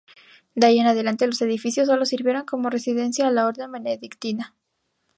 [0.55, 4.55] De ahí en adelante los edificios sólo sirvieron como residencia a la Orden Benedictina.